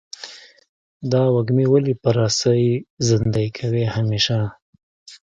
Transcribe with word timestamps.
دا 1.11 1.23
وږمې 1.33 1.65
ولې 1.71 1.93
په 2.01 2.09
رسۍ 2.17 2.65
زندۍ 3.07 3.47
کوې 3.57 3.83
همیشه؟ 3.95 4.39